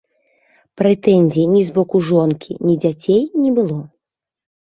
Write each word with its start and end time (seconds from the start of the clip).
Прэтэнзій 0.81 1.45
ні 1.57 1.61
з 1.67 1.75
боку 1.75 1.97
жонкі, 2.09 2.57
ні 2.69 2.75
дзяцей 2.85 3.21
не 3.45 3.51
было. 3.59 3.77